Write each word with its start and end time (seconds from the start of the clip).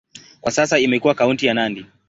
Kwa 0.41 0.51
sasa 0.51 0.79
imekuwa 0.79 1.15
kaunti 1.15 1.45
ya 1.45 1.53
Nandi. 1.53 1.85